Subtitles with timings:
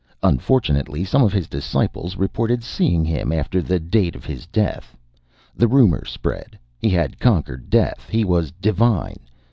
[0.23, 4.97] "Unfortunately, some of his disciples reported seeing him after the date of his death.
[5.55, 9.17] The rumor spread; he had conquered death, he was divine.